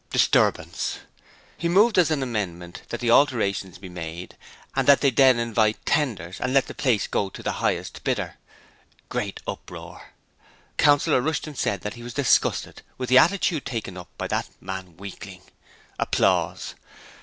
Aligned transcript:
(Disturbance.) 0.09 0.97
He 1.59 1.69
moved 1.69 1.99
as 1.99 2.09
an 2.09 2.23
amendment 2.23 2.81
that 2.89 3.01
the 3.01 3.11
alterations 3.11 3.77
be 3.77 3.87
made, 3.87 4.35
and 4.75 4.87
that 4.87 5.01
they 5.01 5.11
then 5.11 5.37
invite 5.37 5.85
tenders, 5.85 6.39
and 6.41 6.55
let 6.55 6.65
the 6.65 6.73
place 6.73 7.07
to 7.07 7.31
the 7.43 7.51
highest 7.61 8.03
bidder. 8.03 8.37
(Great 9.09 9.41
uproar.) 9.45 10.13
Councillor 10.79 11.21
Rushton 11.21 11.53
said 11.53 11.83
he 11.93 12.01
was 12.01 12.15
disgusted 12.15 12.81
with 12.97 13.09
the 13.09 13.19
attitude 13.19 13.63
taken 13.67 13.95
up 13.95 14.09
by 14.17 14.25
that 14.27 14.49
man 14.59 14.97
Weakling. 14.97 15.43